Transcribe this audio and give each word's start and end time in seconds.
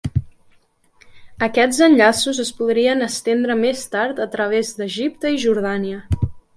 Aquests 1.49 1.81
enllaços 1.89 2.41
es 2.45 2.51
podrien 2.63 3.05
estendre 3.11 3.61
més 3.63 3.87
tard 3.95 4.25
a 4.29 4.31
través 4.37 4.77
d'Egipte 4.83 5.37
i 5.39 5.43
Jordània. 5.49 6.05